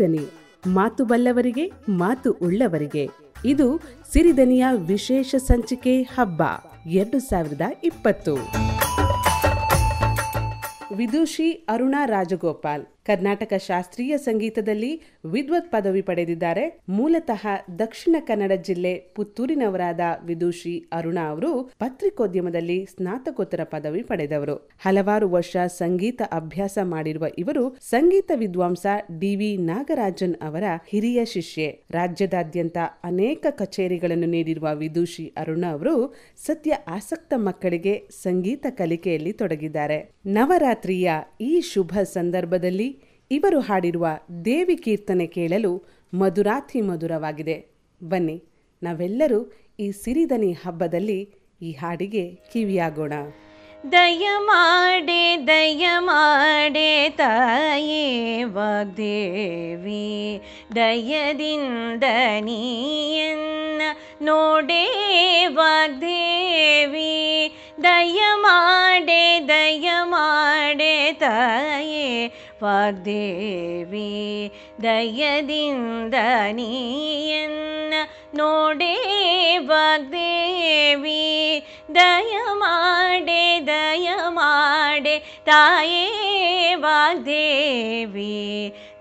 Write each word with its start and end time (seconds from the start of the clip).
ಸಿರಿದನಿ. 0.00 0.72
ಮಾತು 0.72 1.04
ಬಲ್ಲವರಿಗೆ, 1.04 1.72
ಮಾತು 1.88 2.32
ಉಳ್ಳವರಿಗೆ. 2.32 3.08
ಇದು 3.44 3.76
ಸಿರಿದನಿಯ 4.12 4.66
ವಿಶೇಷ 4.86 5.34
ಸಂಚಿಕೆ 5.34 6.02
ಹಬ್ಬ, 6.02 6.42
ಎರಡು 6.86 7.18
ಸಾವಿರದ 7.18 7.60
ಇಪ್ಪತ್ತು. 7.84 8.34
ವಿದುಷಿ 10.96 11.52
ಅರುಣಾ 11.52 12.06
ರಾಜಗೋಪಾಲ್. 12.06 12.84
ಕರ್ನಾಟಕ 13.10 13.52
ಶಾಸ್ತ್ರೀಯ 13.66 14.18
ಸಂಗೀತದಲ್ಲಿ 14.18 15.00
ವಿದ್ವತ್ 15.24 15.70
ಪದವಿ 15.70 16.02
ಪಡೆದಿದ್ದಾರೆ. 16.02 16.80
ಮೂಲತಃ 16.88 17.46
ದಕ್ಷಿಣ 17.78 18.16
ಕನ್ನಡ 18.20 18.52
ಜಿಲ್ಲೆ 18.52 19.12
ಪುತ್ತೂರಿನವರಾದ 19.14 20.00
ವಿದುಷಿ 20.24 20.84
ಅರುಣಾ 20.92 21.30
ಅವರು 21.30 21.70
ಪತ್ರಿಕೋದ್ಯಮದಲ್ಲಿ 21.78 22.86
ಸ್ನಾತಕೋತ್ತರ 22.86 23.60
ಪದವಿ 23.64 24.02
ಪಡೆದವರು. 24.02 24.68
ಹಲವಾರು 24.80 25.30
ವರ್ಷ 25.30 25.56
ಸಂಗೀತ 25.66 26.22
ಅಭ್ಯಾಸ 26.32 26.78
ಮಾಡಿರುವ 26.82 27.26
ಇವರು 27.38 27.76
ಸಂಗೀತ 27.80 28.30
ವಿದ್ವಾಂಸ 28.34 28.86
ಡಿವಿ 29.20 29.56
ನಾಗರಾಜನ್ 29.56 30.36
ಅವರ 30.42 30.64
ಹಿರಿಯ 30.88 31.24
ಶಿಷ್ಯೆ. 31.24 31.84
ರಾಜ್ಯದಾದ್ಯಂತ 31.90 32.76
ಅನೇಕ 33.04 33.46
ಕಚೇರಿಗಳನ್ನು 33.50 34.26
ನೀಡಿರುವ 34.26 34.68
ವಿದುಷಿ 34.74 35.32
ಅರುಣ 35.36 35.64
ಅವರು 35.70 36.14
ಸದ್ಯ 36.36 36.72
ಆಸಕ್ತ 36.88 37.32
ಮಕ್ಕಳಿಗೆ 37.36 38.08
ಸಂಗೀತ 38.22 38.66
ಕಲಿಕೆಯಲ್ಲಿ 38.70 39.32
ತೊಡಗಿದ್ದಾರೆ. 39.32 40.10
ನವರಾತ್ರಿಯ 40.26 41.10
ಈ 41.40 41.60
ಶುಭ 41.60 41.92
ಸಂದರ್ಭದಲ್ಲಿ 42.02 42.99
ಇವರು 43.30 43.58
ಹಾಡಿರುವ 43.60 44.06
ದೇವಿ 44.44 44.76
ಕೀರ್ತನೆ 44.76 45.26
ಕೇಳಲು 45.26 45.70
ಮಧುರಾತಿ 46.14 46.80
ಮಧುರವಾಗಿದೆ. 46.80 47.54
ಬನ್ನಿ, 48.00 48.34
ನಾವೆಲ್ಲರೂ 48.82 49.38
ಈ 49.80 49.86
ಸಿರಿದನಿ 49.90 50.52
ಹಬ್ಬದಲ್ಲಿ 50.52 51.20
ಈ 51.62 51.70
ಹಾಡಿಗೆ 51.72 52.24
ಕಿವಿಯಾಗೋಣ. 52.52 53.12
ದಯ 53.92 54.24
ಮಾಡೆ 54.38 55.22
ದಯ 55.46 55.84
ಮಾಡೆ 55.98 56.90
ತಾಯೇ 57.10 58.42
ವಾಗ್ದೇವಿ, 58.56 60.08
ದಯದಿಂದ 60.74 62.04
ನೀಯನ್ನ 62.40 63.82
ನೋಡೇ 64.22 64.84
ವಾಗ್ದೇವಿ, 65.54 67.14
ದಯ 67.82 68.20
ಮಾಡೆ 68.36 69.22
ದಯ 69.48 69.88
ಮಾಡೆ 70.04 71.12
ತಾಯೇ 71.12 72.06
ವಾಗ್ದೇವಿ 72.63 74.09
ದಯದಿಂದ 74.83 76.15
ನೀಯನ್ನ 76.51 77.93
ನೋಡೇ 78.35 78.93
ವಾಗ್ದೇವಿ 79.65 81.21
ದಯ 81.95 82.33
ಮಾಡೆ 82.53 83.43
ದಯ 83.65 84.07
ಮಾಡೆ 84.29 85.15
ತಾಯೇ 85.45 86.05
ವಾಗ್ದೇವಿ 86.75 88.33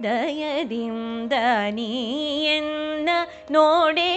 ದಯದಿಂದ 0.03 1.33
ನೀಯನ್ನ 1.70 3.11
ನೋಡೇ 3.50 4.11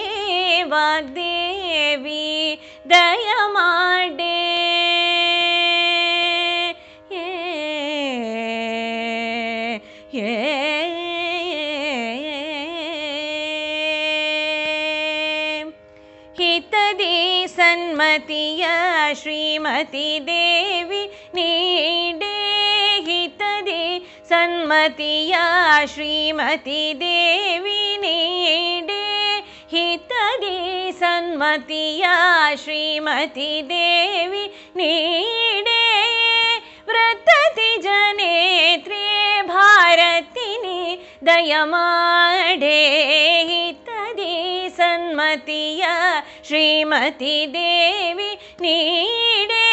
ವಾಗ್ದೇವಿ 0.64 2.24
ದಯ 2.90 3.28
ಮಾಡೆ 3.50 4.36
मतया 18.23 19.15
श्रीमती 19.19 20.19
देवी 20.27 21.03
नीडेतदि 21.35 22.21
सन्मतया 24.29 25.47
श्रीमती 25.95 26.83
देवी 27.03 27.97
नीडे 28.03 29.01
हितदि 29.73 30.93
सन्मतया 31.01 32.15
श्रीमती 32.65 33.51
देवी 33.73 34.45
नीडे 34.77 35.83
वृद्धति 36.89 37.71
जनेत्रे 37.83 39.07
भारतीनि 39.49 40.81
दयमाडे 41.25 42.79
सन्मतिया 44.77 45.95
श्रीमती 46.53 47.35
देवी 47.53 48.33
नीडे 48.63 49.69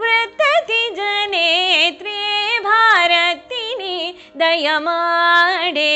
वृत्ति 0.00 0.80
जनेत्रे 0.96 2.18
भारतिनि 2.66 3.94
दयमाडे 4.42 5.94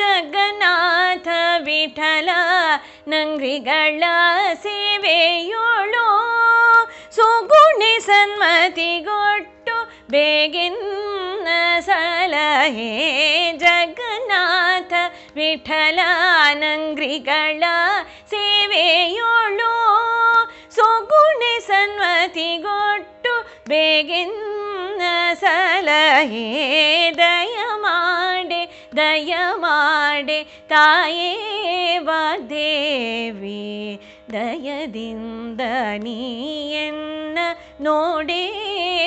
ಜಗನ್ನಾಥ 0.00 1.28
ವಿಠಲ 1.60 2.30
ನಂಗ್ರಿಗಳ 3.08 4.02
ಸೇವೆಯೋಳು 4.62 6.06
ಸುಗುಣಿ 7.16 7.94
ಸನ್ಮತಿಗೊಟ್ಟು 8.06 9.76
ಬೇಗಿನ್ನ 10.10 11.48
ಸಲಹೆ 11.80 12.92
ಜಗನ್ನಾಥ 13.56 14.92
ವಿಠಲಾನಂಗ್ರಿಗಳ 15.36 16.02
ಸೇವೆಯೋಳು 18.32 19.72
ಸೊಗುಣೆ 20.70 21.54
ಸನ್ಮತಿಗೊಟ್ಟು 21.66 23.34
ಬೇಗಿನ್ನ 23.68 25.02
ಸಲಹೆ 25.40 26.46
ದಯ 27.18 27.56
ಮಾಡೆ 27.76 28.62
ದಯ 28.96 29.32
ಮಾಡೆ 29.56 30.38
ತಾಯೇ 30.68 31.30
ವಾಗ್ದೇವಿ 32.00 33.62
ದಯದಿಂದ 34.32 35.60
ನೀಯನ್ನ 35.98 37.38
ನೋಡೇ 37.80 38.44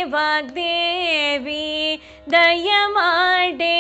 ವಾಗ್ದೇವಿ 0.06 1.66
ದಯ 2.32 2.70
ಮಾಡೆ 2.88 3.78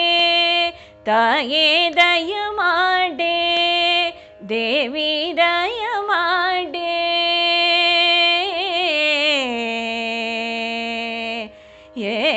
ತಾಯೇ 1.05 1.67
ದಯ 1.95 2.33
ಮಾಡೆ 2.51 3.35
ದೇವಿ 4.49 5.11
ದಯ 5.37 5.81
ಮಾಡೆ 6.01 6.91
ಏ 12.07 12.15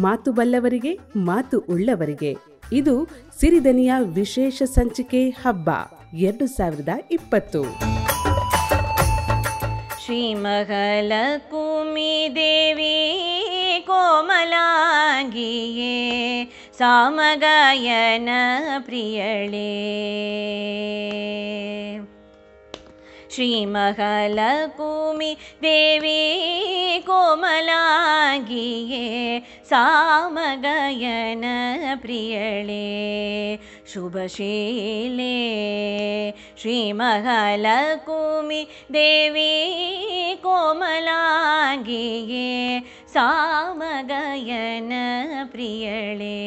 ಮಾತು 0.00 0.32
ಬಲ್ಲವರಿಗೆ, 0.32 0.98
ಮಾತು 1.16 1.58
ಉಳ್ಳವರಿಗೆ. 1.58 2.36
ಇದು 2.72 3.08
ಸಿರಿದನಿಯ 3.40 3.92
ವಿಶೇಷ 4.14 4.62
ಸಂಚಿಕೆ 4.62 5.28
ಹಬ್ಬ, 5.28 5.70
ಎರಡು 6.16 6.46
ಸಾವಿರದ 6.46 6.88
ಇಪ್ಪತ್ತು. 7.10 7.64
ಶ್ರೀಮಹಲಕುಮಿ 10.04 12.32
ದೇವಿ 12.34 13.84
ಕೋಮಲಾಗಿಯೇ, 13.86 16.52
ಸಾಮಗಾಯನ 16.78 18.28
ಪ್ರಿಯಳೇ. 18.78 19.74
ಶ್ರೀಮಹಾಲಕುಮಿ 23.34 25.38
ದೇವಿ 25.62 27.04
ಕೋಮಲಾಗಿಯೇ 27.06 29.38
सामगयन 29.70 31.42
प्रियळे 32.02 32.84
शुभशीले 33.92 35.38
श्रीमहलकुमि 36.62 38.60
देवी 38.96 39.52
कोमलाङ्गिये 40.44 42.48
सामगयन 43.14 44.92
प्रियळे 45.52 46.38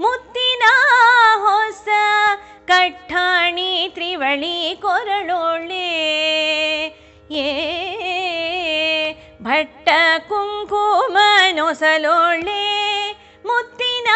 मुत्तिना 0.00 0.74
होस 1.44 1.84
कट्ठाणि 2.68 3.72
त्रिवळि 3.96 4.56
कोरळोळे। 4.82 5.90
ನೊಸಲೊಳ್ಳೆ 11.82 12.64
ಮುತ್ತಿನ 13.44 14.08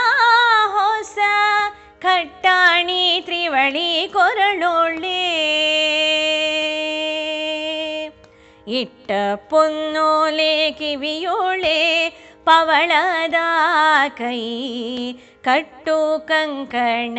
ಹೊಸ 0.67 1.19
ಕಟ್ಟಾಣಿ 1.99 3.23
ತ್ರಿವಳಿ 3.25 4.11
ಕೊರಳೊಳ್ಳೆ. 4.13 5.23
ಇಟ್ಟ 8.69 9.11
ಪೊನ್ನೋಲೆ 9.51 10.71
ಕಿವಿಯೋಳೆ 10.71 12.11
ಪವಳದ 12.45 13.35
ಕೈ, 14.19 14.43
ಕಟ್ಟು 15.45 16.27
ಕಂಕಣ 16.29 17.19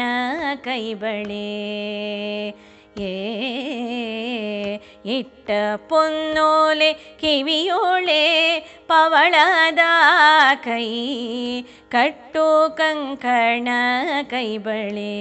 ಕೈಬಳೆ. 0.64 1.50
ಏ 3.00 3.14
ಇಟ್ಟ 5.07 5.51
ಪೊನ್ನೋಲೆ 5.89 6.93
ಕಿವಿಯೋಳೆ 7.21 8.23
ಪವಳದ 8.87 9.85
ಕೈ 10.65 10.89
ಕಟ್ಟು 11.89 12.47
ಕಂಕಣ 12.77 13.69
ಕೈಬಳೆ 14.31 15.13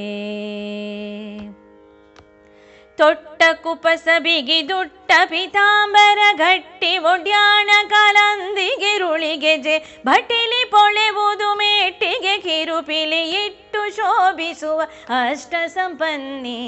ತೊಟ್ಟ 2.98 3.42
ಕುಪಸ 3.62 4.08
ಬಿಗಿದುಟ್ಟ 4.18 5.10
ಪಿತಾಂಬರ 5.30 6.20
ಗಟ್ಟಿ 6.38 6.92
ಒಡ್ಯಾಣ 7.04 7.70
ಕಲಂದಿಗಿರುಳಿಗೆ 7.90 9.54
ಜೆ 9.58 9.76
ಭಟಿಲಿ 10.06 10.62
ಪೊಳೆವುದು 10.70 11.48
ಮೇಟಿಗೆ 11.54 12.34
ಕಿರುಪಿಲಿ 12.38 13.22
ಇಟ್ಟು 13.42 13.82
ಶೋಭಿಸುವ 13.96 14.78
ಅಷ್ಟ 15.20 15.54
ಸಂಪನ್ನಿ 15.74 16.60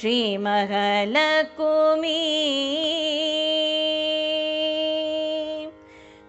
ಶ್ರೀ 0.00 0.16
ಮಹಾಲಕುಮಿ 0.40 2.18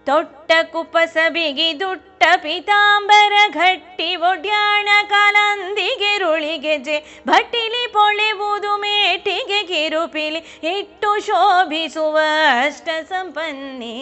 ತೊಟ್ಟ 0.06 0.52
ಕುಪಸ 0.72 1.16
ಬಿಗಿದುಟ್ಟ 1.28 2.22
ಪಿತಾಂಬರ 2.36 3.32
ಘಟ್ಟಿ 3.50 4.16
ಒಡ್ಯಾಣ 4.16 4.88
ಕಾಲಂದಿಗೆ 5.08 6.18
ರುಳಿಗೆಜೆ 6.18 7.22
ಭಟ್ಟಿಲಿ 7.26 7.92
ಪೊಳೆವುದು 7.92 8.76
ಮೇಟಿಗೆ 8.76 9.66
ಕಿರುಪಿಲಿ 9.66 10.60
ಇಟ್ಟು 10.78 11.26
ಶೋಭಿಸುವ 11.26 12.18
ಅಷ್ಟ 12.64 12.88
ಸಂಪನ್ನಿ. 13.08 13.96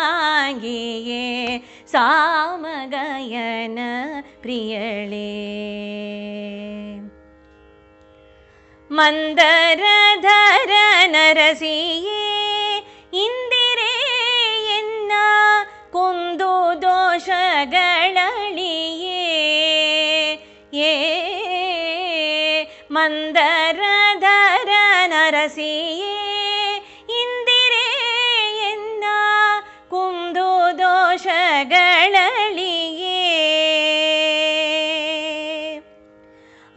ಸಾಮಗಯನ 1.91 3.79
ಪ್ರಿಯಳೇ. 4.41 5.29
മന്ദരധര 8.97 10.71
നരസിയേ 11.13 12.25
ഇന്ദിരേ 13.23 13.93
എന്ന 14.77 15.13
കുന്തു 15.95 16.51
ദോഷകളിയേ 16.83 17.61
ഏ 20.83 20.93
മന്ദരധര 22.91 24.71
നരസിയേ 25.13 26.13
ഇന്ദിരേ 27.21 27.87
എന്ന 28.71 29.05
കുന്തു 29.91 30.49
ദോഷകള 30.81 32.15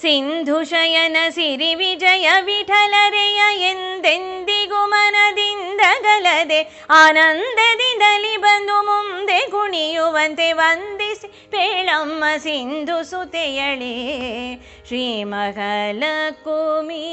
ಸಿಂಧು 0.00 0.56
ಶಯನ 0.64 1.18
ಸಿರಿ 1.30 1.74
ವಿಜಯ 1.74 2.28
ವಿಠಲರೆಯ 2.44 3.40
ಎಂದೆಂದಿಗೂ 3.70 4.80
ಮನದಿಂದ 4.86 5.82
ಗಲದೆ 6.02 6.60
ಆನಂದದಿಂದಲಿ 7.00 8.34
ಬಂದು 8.36 8.76
ಮುಂದೆ 8.82 9.40
ಕುಣಿಯುವಂತೆ 9.50 10.48
ವಂದಿಸಿ 10.52 11.30
ಪೇಳಮ್ಮ 11.50 12.24
ಸಿಂಧು 12.38 12.98
ಸುತೆಯಳೇ 13.04 13.94
ಶ್ರೀ 14.88 15.04
ಮಹಾಲಕುಮಿ 15.26 17.04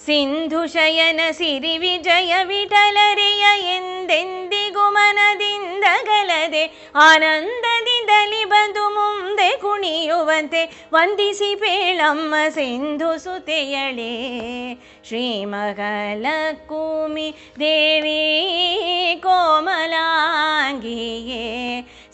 ಸಿಂಧು 0.00 0.66
ಶಯನ 0.66 1.20
ಸಿರಿ 1.30 1.78
ವಿಜಯ 1.78 2.44
ವಿಠಲರೆಯ 2.44 3.74
ಎಂದೆಂದಿಗೂ 3.74 4.90
ಮನದಿಂದ 4.90 5.84
ಗಲದೆ 6.06 6.72
ಆನಂದದಿಂದಲಿ 7.04 8.44
ಬಂದು 8.44 8.90
ಮುಂದೆ 8.90 9.56
ಕುಣಿಯುವಂತೆ 9.56 10.88
ವಂದಿಸಿ 10.92 11.54
ಪೇಳಮ್ಮ 11.54 12.34
ಸಿಂಧು 12.54 13.18
ಸುತೆಯಳೇ 13.18 14.76
ಶ್ರೀ 15.08 15.44
ಮಹಾಲಕುಮಿ 15.44 17.34
ದೇವಿ 17.58 19.20
ಕೋಮಲಾಂಗಿಯೇ 19.24 19.84